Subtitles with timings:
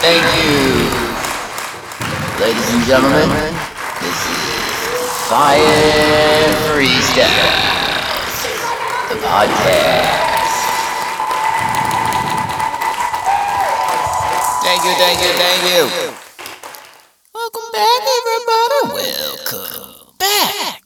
[0.00, 0.54] Thank you.
[2.40, 3.28] Ladies and gentlemen,
[3.98, 4.46] this is
[5.26, 5.58] Fire
[6.70, 8.46] Freestyles,
[9.08, 10.18] the podcast.
[14.62, 15.82] Thank you, thank you, thank you.
[17.34, 19.02] Welcome back, everybody.
[19.02, 20.82] Welcome back.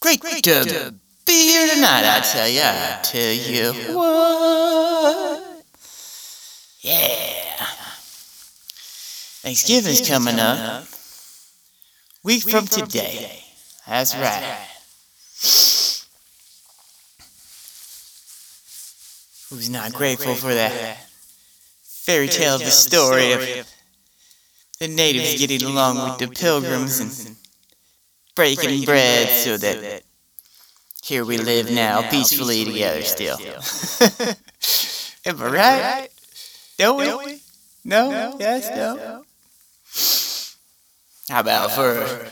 [0.00, 0.92] Great, great to
[1.24, 2.62] be here tonight, I tell you.
[2.62, 5.64] I tell you what.
[6.80, 7.11] Yeah.
[9.42, 10.84] Thanksgiving's coming up.
[12.22, 13.42] Week from today.
[13.88, 14.68] That's right.
[19.50, 20.96] Who's not grateful for that
[21.82, 23.68] fairy tale of the story of
[24.78, 27.36] the natives getting along with the pilgrims and
[28.36, 30.02] breaking bread so that
[31.02, 33.36] here we live now peacefully together still.
[35.26, 36.08] Am I right?
[36.78, 37.40] Don't we?
[37.84, 38.36] No?
[38.38, 38.70] Yes?
[38.70, 39.24] No?
[41.28, 42.30] How about for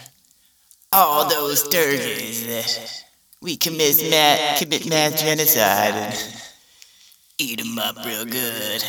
[0.93, 3.05] all those turkeys that
[3.41, 6.43] we commit mass, commit mass genocide and
[7.39, 8.83] eat them up real good?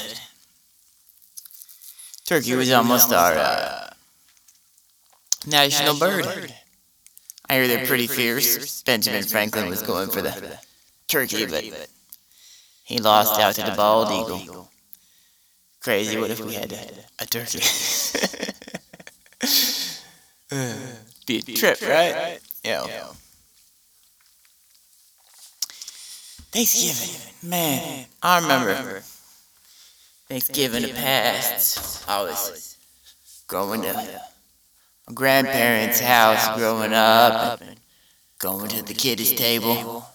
[2.25, 3.89] Turkey was almost our uh,
[5.45, 6.52] national bird.
[7.47, 8.81] I hear they're pretty fierce.
[8.83, 10.57] Benjamin Franklin was going for the
[11.07, 11.63] turkey, but
[12.83, 14.69] he lost out to the bald eagle.
[15.81, 17.59] Crazy, what if we had a, a turkey?
[20.52, 21.25] Mm.
[21.25, 22.39] Be a trip, right?
[22.63, 22.85] Yeah.
[26.52, 29.02] Thanksgiving, man, I remember
[30.27, 32.03] Thanksgiving the past.
[32.09, 32.75] I was
[33.47, 33.95] growing up
[35.07, 37.79] my grandparents' house growing up, and
[38.38, 40.05] going to the kiddies' table,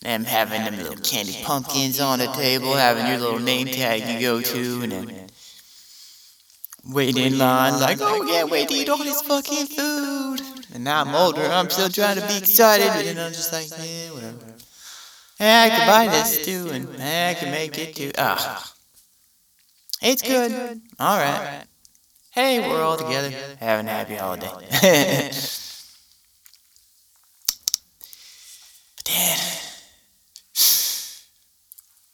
[0.00, 4.20] them having them little candy pumpkins on the table, having your little name tag you
[4.20, 5.23] go to, and then
[6.86, 10.40] waiting in line like, oh yeah, wait to eat all this fucking food.
[10.72, 13.68] And now I'm older, I'm still trying to be excited, but then I'm just like,
[13.76, 14.38] yeah, whatever.
[15.38, 18.12] Hey, I could buy this too, and hey, I can make it too.
[18.18, 18.72] Ah,
[20.02, 20.52] it's good.
[20.98, 21.42] All right.
[22.30, 23.34] Hey, we're all together.
[23.56, 24.52] Have a happy holiday.
[24.70, 24.80] but
[29.06, 29.38] then,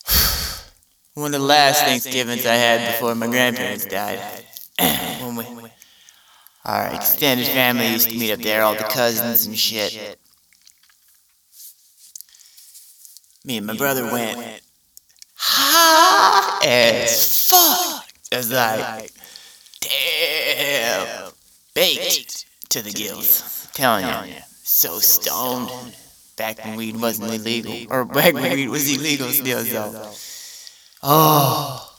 [1.15, 4.21] one of the last Thanksgivings I had before my grandparents died.
[5.37, 5.71] When we,
[6.65, 10.19] our extended family used to meet up there, all the cousins and shit.
[13.45, 14.61] Me and my brother went
[15.35, 18.07] high as fuck.
[18.31, 19.11] It's like
[19.81, 21.33] Damn.
[21.75, 23.69] Baked to the gills.
[23.73, 24.35] Telling you.
[24.63, 25.95] So stoned.
[26.37, 27.75] Back when weed wasn't illegal.
[27.91, 30.13] Or back when weed was illegal still, so.
[31.03, 31.90] Oh.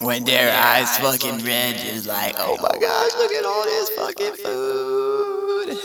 [0.00, 4.34] When their eyes fucking red, just like, oh my gosh, look at all this fucking
[4.34, 5.78] food.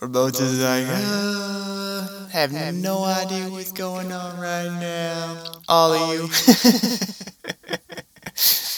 [0.00, 5.44] We're both just like, uh, have no idea what's going on right now.
[5.66, 6.28] All of you.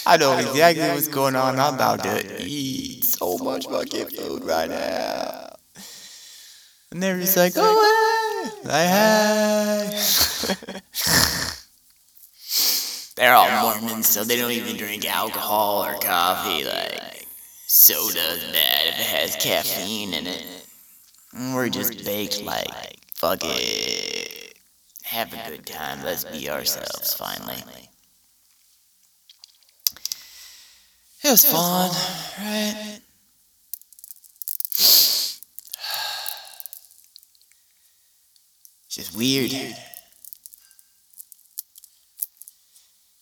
[0.07, 1.59] I know exactly what's going on.
[1.59, 5.49] I'm about to eat so much fucking food right now.
[6.91, 10.24] And they're just like, oh, hey, like, hey.
[13.15, 16.65] They're all Mormons, so they don't even drink alcohol or coffee.
[16.65, 17.25] Like,
[17.65, 20.45] soda's bad if it has caffeine in it.
[21.53, 22.67] We're just baked like,
[23.13, 24.57] fuck it.
[25.03, 26.03] Have a good time.
[26.03, 27.63] Let's be ourselves, finally.
[31.23, 31.89] It was, fun,
[32.39, 32.99] right?
[38.89, 39.51] Just weird.
[39.51, 39.75] weird.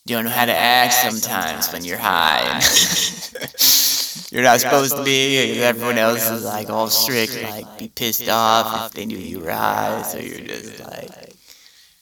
[0.05, 2.59] You don't know how to act sometimes when you're high.
[4.31, 5.61] you're not supposed to be.
[5.61, 9.51] Everyone else is like all strict, like be pissed off if they knew you were
[9.51, 10.01] high.
[10.01, 11.35] So you're just like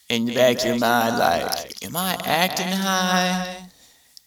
[0.10, 3.68] in the back of your mind, like, am I acting high?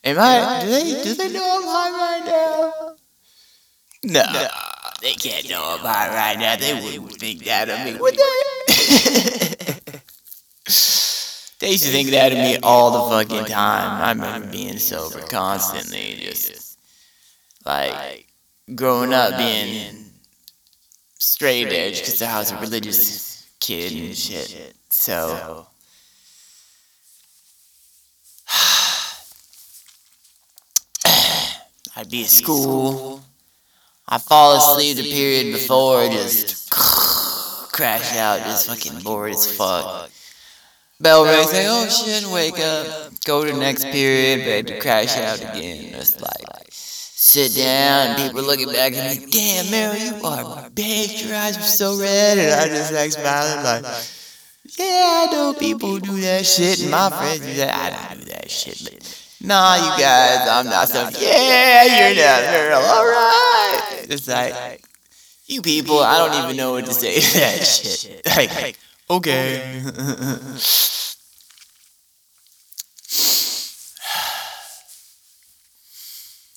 [0.04, 0.60] Am I?
[0.62, 1.02] Do they?
[1.02, 2.96] Do they know I'm high right now?
[4.04, 4.48] No, no,
[5.02, 6.54] they can't know I'm high right now.
[6.54, 9.48] They wouldn't think that of me, would they?
[11.64, 14.02] they used to think that of me all the fucking time.
[14.02, 16.78] I remember being sober constantly, just
[17.64, 18.26] like
[18.74, 20.10] growing up being
[21.18, 24.74] straight edge because I was a religious kid and shit.
[24.90, 25.66] So
[31.96, 33.22] I'd be at school.
[34.06, 36.70] I'd fall asleep the period before, just
[37.72, 40.10] crash out, just fucking bored as fuck.
[41.04, 45.16] Bell rings, say, oh shit, wake up, go to the next period, bed to crash
[45.18, 45.94] out again.
[45.94, 51.36] It's like, sit down, people looking back at me, damn, Mary, you are big, your
[51.36, 53.84] eyes were so red, and I just like smiling like,
[54.78, 58.30] yeah, I know people do that shit, and my friends do that, I don't do
[58.30, 64.06] that shit, but nah, you guys, I'm not so, yeah, you're not girl, alright.
[64.08, 64.82] It's like,
[65.46, 68.22] you people, I don't even know what to say to that shit.
[68.24, 68.78] Like,
[69.16, 69.82] okay.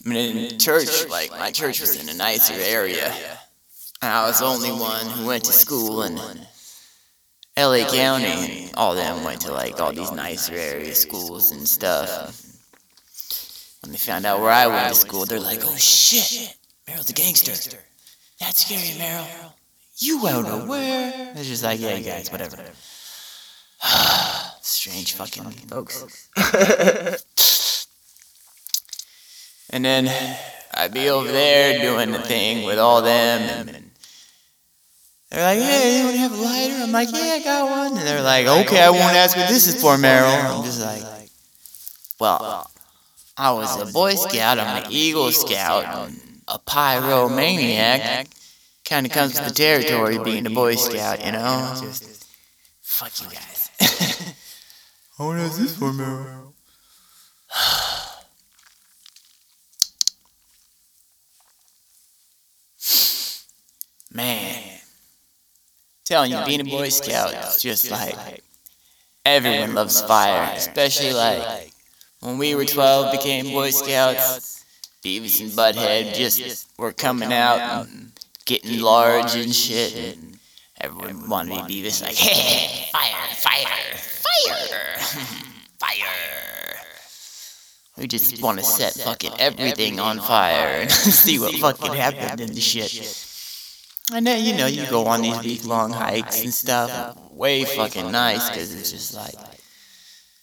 [0.05, 3.13] I mean, in church, like, my church was in a nicer area.
[4.01, 6.15] And I was the only one who went to school in
[7.57, 8.69] LA County.
[8.75, 12.41] All them went to, like, all these nicer area schools and stuff.
[13.81, 16.55] When they found out where I went to school, they're like, oh shit,
[16.87, 17.77] Meryl's a gangster.
[18.39, 19.53] That's scary, Meryl.
[19.99, 21.33] You out of where?
[21.35, 22.57] It's just like, yeah, guys, whatever.
[24.61, 26.29] Strange fucking folks.
[29.71, 30.37] and then
[30.73, 33.89] I'd be over there doing the thing with all them, and
[35.31, 36.75] they're like, hey, anyone have a lighter?
[36.75, 37.97] I'm like, yeah, I got one.
[37.97, 40.57] And they're like, okay, I won't ask what this is for, Meryl.
[40.59, 41.01] I'm just like,
[42.19, 42.69] well,
[43.35, 46.11] I was a Boy Scout, I'm an Eagle Scout,
[46.47, 48.27] a pyromaniac.
[48.87, 51.75] Kind of comes with the territory being a Boy Scout, you know?
[51.81, 52.25] Just,
[52.81, 53.69] fuck you guys.
[55.17, 56.53] How old is this for, Meryl?
[64.13, 64.79] Man.
[66.05, 68.41] Telling you, being a Boy Scout is just like,
[69.25, 71.73] everyone loves fire, especially like,
[72.21, 74.63] when we were 12, became Boy Scouts,
[75.03, 78.13] Beavis and Butthead just were coming out and
[78.47, 79.95] getting large and shit.
[79.95, 80.39] And
[80.81, 84.97] everyone wanted to be Beavis, like, hey, fire, fire, fire,
[85.79, 86.07] fire.
[87.97, 92.53] We just want to set fucking everything on fire and see what fucking happened in
[92.53, 92.93] the shit.
[94.13, 97.17] And then, you know, you go on these big long hikes and stuff.
[97.31, 99.33] Way fucking nice, because it's just like,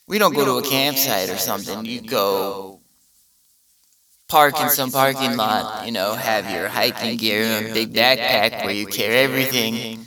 [0.08, 1.84] we don't go to a campsite or something.
[1.84, 2.73] You go
[4.28, 8.64] park in some parking lot, you know, have your hiking gear and a big backpack
[8.64, 10.06] where you carry everything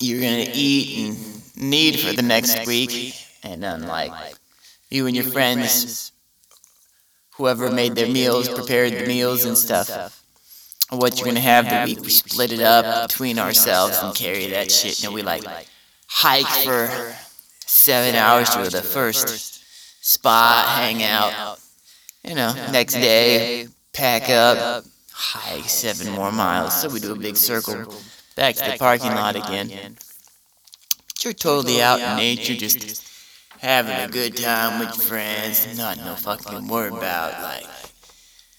[0.00, 3.14] you're gonna eat and need for the next week.
[3.42, 4.12] And then, like,
[4.90, 6.12] you and your friends,
[7.36, 10.22] whoever made their meals, prepared the meals and stuff.
[10.90, 14.70] What you're gonna have the week, we split it up between ourselves and carry that
[14.70, 15.04] shit.
[15.04, 15.44] And we like
[16.06, 17.14] hike for
[17.66, 19.64] seven hours to the first
[20.04, 21.58] spot, hang out.
[22.24, 26.80] You know, next day, pack up, hike seven more miles.
[26.80, 27.94] So we do a big circle
[28.34, 29.68] back to the parking lot again.
[29.68, 33.06] But you're totally out in nature, just
[33.58, 37.66] having a good time with your friends, not no fucking worry about like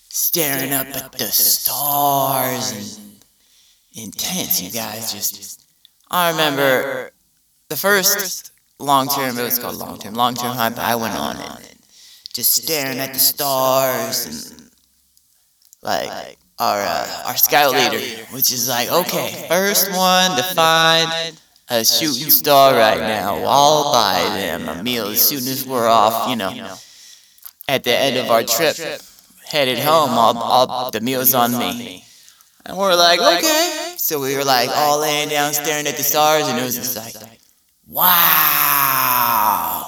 [0.10, 3.26] staring up at the stars and
[3.96, 4.62] intense.
[4.62, 5.62] You guys just.
[6.12, 7.12] I remember
[7.70, 11.38] the first long term, it was called long term, long term but I went on
[11.38, 11.65] it.
[12.36, 14.70] Just staring at the stars and
[15.82, 21.40] like our uh, our scout leader, which is like, okay, first one to find
[21.70, 23.38] a shooting star right now.
[23.46, 26.76] I'll buy them a meal as soon as we're off, you know.
[27.70, 28.76] At the end of our trip,
[29.48, 32.04] headed home, all, all the meal's on me.
[32.66, 33.94] And we're like, okay.
[33.96, 36.98] So we were like all laying down staring at the stars, and it was just
[36.98, 37.16] like,
[37.88, 39.85] Wow.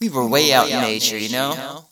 [0.00, 1.84] We were way out in nature, you know?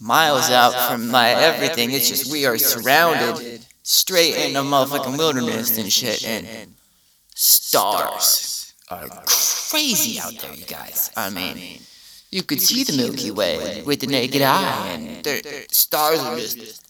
[0.00, 1.90] Miles out from my everything.
[1.90, 6.24] It's just we are surrounded straight in the motherfucking wilderness and shit.
[6.24, 6.46] And
[7.34, 11.10] stars are crazy out there, you guys.
[11.16, 11.80] I mean,
[12.30, 16.86] you could see the Milky Way with the naked eye, and the stars are just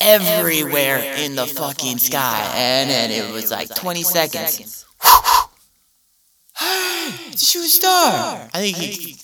[0.00, 2.52] everywhere in the fucking sky.
[2.56, 4.84] And then it was like 20 seconds
[7.30, 8.48] it's a shooting star.
[8.52, 9.16] I think he.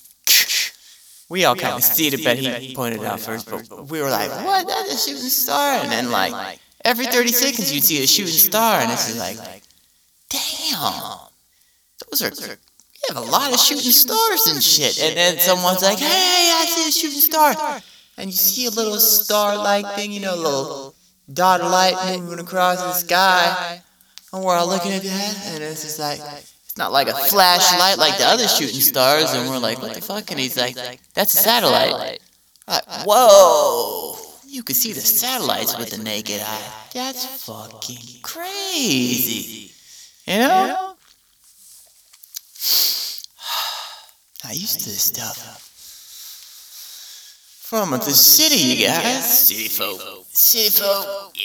[1.30, 3.50] We all kind of see it, but he pointed out first.
[3.50, 4.66] But we were like, what?
[4.66, 5.80] That's a shooting star.
[5.82, 8.80] And then, like, every 30 seconds you'd see a shooting star.
[8.80, 9.36] And it's just like,
[10.30, 11.18] damn.
[12.10, 12.30] Those are.
[12.30, 14.98] We have a lot of shooting stars and shit.
[15.00, 17.80] And then someone's like, hey, I see a shooting star.
[18.16, 20.94] And you see a little star like thing, you know, a little
[21.32, 23.82] dot of light moving across the sky.
[24.32, 25.42] And we're all looking at that.
[25.46, 26.20] And it's just like,
[26.78, 29.34] not like a flashlight like the other shooting stars.
[29.34, 30.30] And we're like, what the fuck?
[30.30, 30.76] And he's like,
[31.12, 32.20] that's a satellite.
[32.66, 34.16] Like, whoa.
[34.46, 36.72] You can see the satellites with the naked eye.
[36.94, 39.72] That's fucking crazy.
[40.24, 40.54] You know?
[44.44, 45.64] I used to this stuff.
[47.68, 49.46] From the city, you guys.
[49.46, 50.00] City folk.
[50.30, 51.36] City folk.
[51.36, 51.44] Yeah.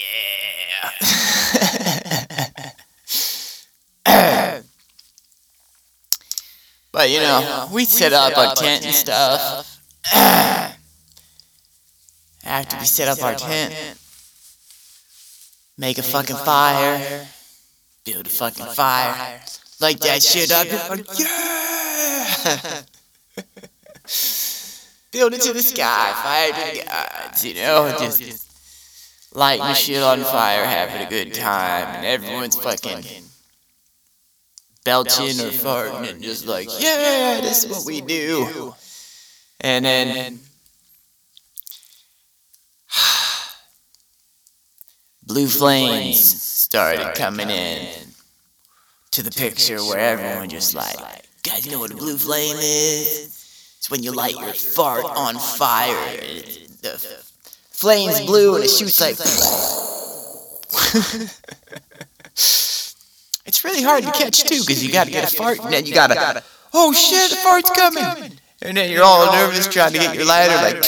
[6.93, 9.81] but you know, we set up our tent and stuff.
[12.45, 13.73] After we set up our tent,
[15.77, 17.25] make a fucking fire,
[18.05, 19.41] build a fucking fire,
[19.81, 22.83] light that shit up, like, yeah!
[25.11, 30.03] build it to the sky, fire to the gods, you know, just lighting the shit
[30.03, 33.03] on fire, having a good time, and everyone's fucking
[34.83, 38.73] belching or farting and just like, yeah, this is what we do.
[39.61, 40.39] And then
[45.23, 47.87] blue flames started coming in
[49.11, 50.97] to the picture where everyone just like,
[51.43, 53.75] guys, you know what a blue flame is?
[53.77, 55.93] It's when you light your fart on fire.
[56.81, 56.97] The
[57.71, 59.17] flame's blue and it shoots like.
[63.45, 65.93] it's really hard to catch too because you gotta get a fart and then you
[65.93, 68.39] gotta, oh, oh shit, the fart's coming!
[68.61, 70.83] And then you're all nervous trying to get your lighter like,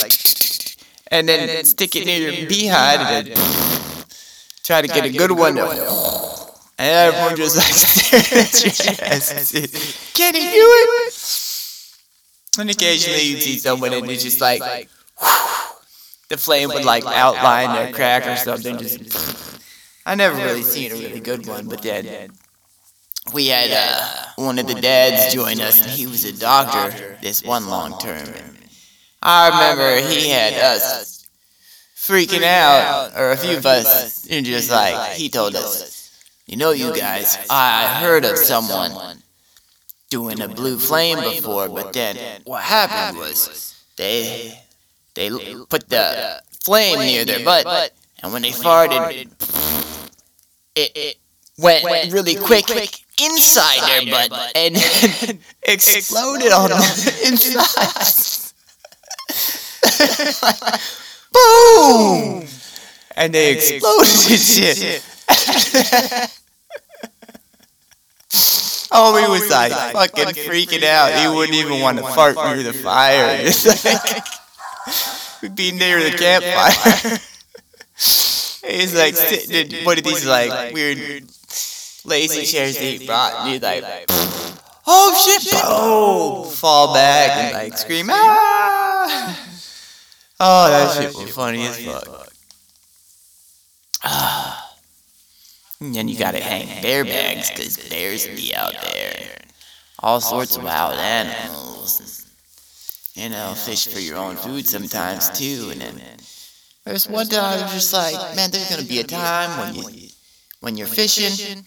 [1.12, 3.38] and then stick it near your behind and then
[4.64, 5.58] try to get a good one.
[6.78, 9.52] And everyone just like staring at your ass.
[10.14, 11.14] Can he do it?
[12.60, 14.62] And occasionally you'd see someone and it's just like,
[16.28, 18.78] the flame would like outline their crack or something.
[18.78, 19.62] Just,
[20.06, 22.32] I never really seen a really good one, but then
[23.34, 27.44] we had uh, one of the dads join us, and he was a doctor this
[27.44, 28.28] one long term.
[29.22, 31.28] I remember he had us
[31.96, 36.12] freaking out, or a few of us, and just like he told us,
[36.46, 39.24] you know, you guys, I heard of someone
[40.10, 44.60] doing a blue flame before, but then what happened was they
[45.16, 45.30] they
[45.70, 47.92] put the flame near their butt,
[48.22, 49.28] and when they farted,
[50.76, 51.16] it, it
[51.58, 52.66] went really quick
[53.22, 54.76] inside their butt and
[55.64, 58.52] exploded on the inside.
[61.32, 62.48] Boom!
[63.16, 65.04] And they exploded and shit.
[68.92, 71.12] Homie oh, was like fucking freaking out.
[71.20, 73.38] He wouldn't even want to fart near the fire.
[73.42, 74.24] It's like
[75.42, 77.20] we'd be near the campfire.
[78.68, 80.98] He's like sitting in one of these like weird
[82.06, 83.84] lazy chairs brought, and he's like,
[84.88, 89.42] "Oh shit!" Oh, fall back and like scream, "Ah!"
[90.38, 92.28] Oh, that shit was funny as fuck.
[95.82, 99.42] And then you gotta hang bear bags because bears be out there.
[100.00, 102.26] All sorts of wild animals.
[103.14, 105.70] You know, fish for your own food sometimes too.
[105.72, 106.02] And then
[106.86, 110.10] there's one time I'm just like, man, there's gonna be a time when you
[110.62, 111.66] when you're fishing,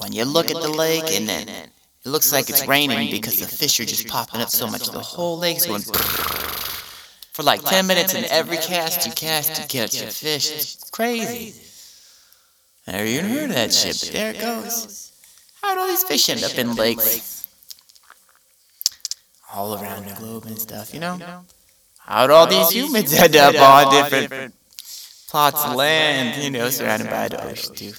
[0.00, 1.70] when you look at the lake and then it
[2.04, 5.38] looks like it's raining because the fish are just popping up so much the whole
[5.38, 5.82] lake's going
[7.34, 10.52] for like 10 minutes and every cast you cast to catch a fish.
[10.52, 11.54] It's crazy.
[12.86, 15.12] Never even heard of that shit, but there it goes.
[15.62, 17.48] How'd all these fish end up in lakes?
[19.52, 21.18] All around the globe and stuff, you know?
[21.98, 24.54] How'd all these humans end up on different
[25.28, 27.92] plots of land, you know, surrounded by the ocean, too?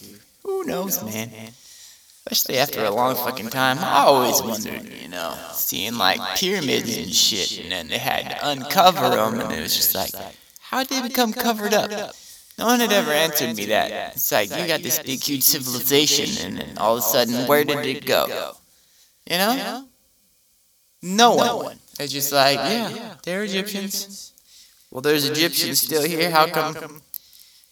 [0.43, 1.31] Who knows, man?
[2.27, 7.13] Especially after a long fucking time, I always wondered, you know, seeing like pyramids and
[7.13, 10.10] shit, and then they had to uncover them, and it was just like,
[10.60, 12.15] how did they become covered up?
[12.58, 14.15] No one had ever answered me that.
[14.15, 17.63] It's like, you got this big, huge civilization, and then all of a sudden, where
[17.63, 18.53] did it go?
[19.29, 19.86] You know?
[21.03, 21.77] No one.
[22.00, 24.34] It's just like, yeah, they're Egyptians.
[24.89, 26.32] Well, there's Egyptians still here.
[26.32, 27.01] How come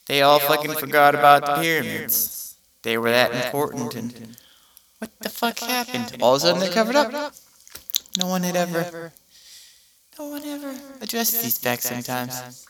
[0.05, 2.55] they all fucking forgot about the pyramids?
[2.83, 4.37] They were that important, and
[5.03, 6.15] what the fuck happened?
[6.21, 7.33] All of a sudden, they covered up.
[8.17, 9.11] No one had ever,
[10.17, 12.65] no one ever addressed these facts sometimes.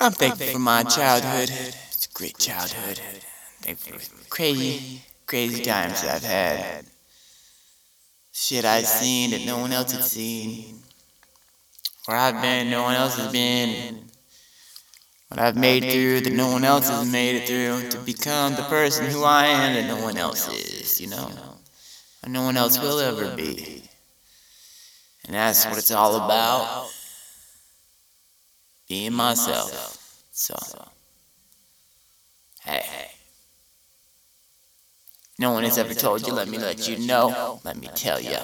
[0.00, 1.50] I'm thankful for my childhood.
[1.88, 3.00] It's a great childhood.
[3.62, 6.84] Thankful for crazy, crazy times I've had.
[8.40, 10.78] Shit I've seen that no one else had seen.
[12.06, 14.04] Where I've been, no one else has been.
[15.26, 18.62] What I've made through that no one else has made it through to become the
[18.62, 21.32] person who I am that no one else is, you know?
[22.22, 23.82] And no one else will ever be.
[25.26, 26.88] And that's what it's all about.
[28.88, 29.98] Being myself.
[30.30, 30.56] So,
[32.60, 33.17] hey.
[35.38, 37.60] No one has ever told you, let me let you know.
[37.64, 38.36] Let me tell you.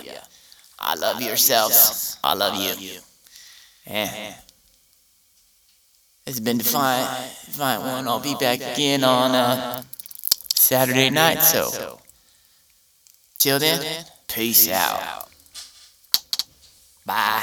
[0.78, 2.18] I love yourselves.
[2.22, 3.00] I love you.
[3.86, 4.34] And
[6.26, 7.08] it's been Defiant,
[7.46, 8.08] Defiant One.
[8.08, 9.82] I'll be back again on uh,
[10.54, 11.42] Saturday night.
[11.42, 12.00] So,
[13.38, 15.28] till then, peace out.
[17.04, 17.42] Bye.